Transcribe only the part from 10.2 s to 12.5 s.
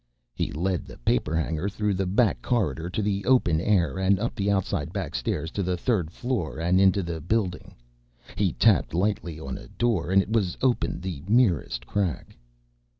was opened the merest crack.